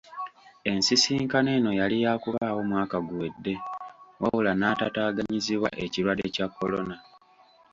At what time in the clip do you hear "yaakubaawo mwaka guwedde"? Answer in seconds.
2.03-3.53